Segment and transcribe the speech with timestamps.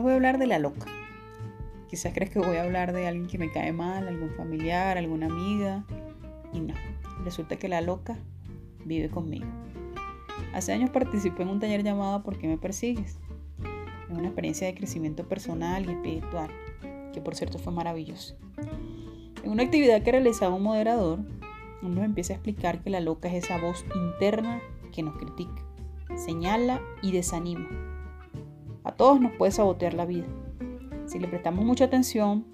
[0.00, 0.86] voy a hablar de la loca.
[1.88, 5.26] Quizás crees que voy a hablar de alguien que me cae mal, algún familiar, alguna
[5.26, 5.84] amiga.
[6.52, 6.74] Y no,
[7.24, 8.16] resulta que la loca
[8.84, 9.46] vive conmigo.
[10.54, 13.18] Hace años participé en un taller llamado ¿Por qué me persigues?
[14.10, 16.50] Es una experiencia de crecimiento personal y espiritual,
[17.12, 18.36] que por cierto fue maravilloso.
[19.42, 21.20] En una actividad que realizaba un moderador,
[21.82, 24.60] uno empieza a explicar que la loca es esa voz interna
[24.92, 25.62] que nos critica,
[26.16, 27.91] señala y desanima.
[28.84, 30.26] A todos nos puede sabotear la vida.
[31.06, 32.44] Si le prestamos mucha atención,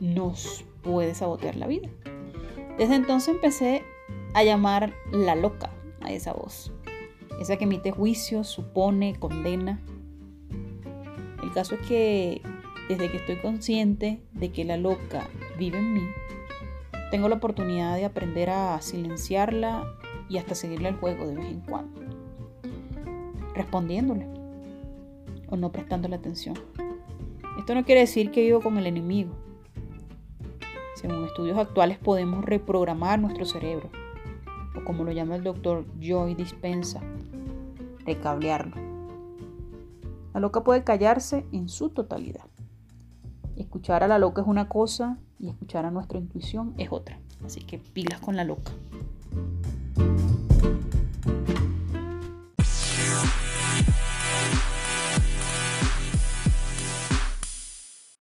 [0.00, 1.88] nos puede sabotear la vida.
[2.78, 3.82] Desde entonces empecé
[4.34, 5.70] a llamar la loca
[6.00, 6.72] a esa voz.
[7.40, 9.80] Esa que emite juicios, supone, condena.
[11.42, 12.42] El caso es que
[12.88, 16.02] desde que estoy consciente de que la loca vive en mí,
[17.10, 19.84] tengo la oportunidad de aprender a silenciarla
[20.28, 22.00] y hasta seguirle el juego de vez en cuando.
[23.54, 24.43] Respondiéndole
[25.48, 26.54] o no prestándole atención.
[27.58, 29.34] Esto no quiere decir que vivo con el enemigo.
[30.96, 33.90] Según estudios actuales podemos reprogramar nuestro cerebro,
[34.76, 37.00] o como lo llama el doctor Joy Dispensa,
[38.04, 38.76] recablearlo.
[40.32, 42.46] La loca puede callarse en su totalidad.
[43.56, 47.20] Escuchar a la loca es una cosa y escuchar a nuestra intuición es otra.
[47.44, 48.72] Así que pilas con la loca.